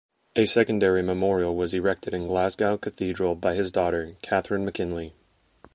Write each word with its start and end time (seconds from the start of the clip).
A 0.35 0.45
secondary 0.45 1.03
memorial 1.03 1.55
was 1.55 1.75
erected 1.75 2.11
in 2.15 2.25
Glasgow 2.25 2.75
Cathedral 2.75 3.35
by 3.35 3.53
his 3.53 3.69
daughter, 3.69 4.15
Katherine 4.23 4.65
MacKinlay. 4.65 5.11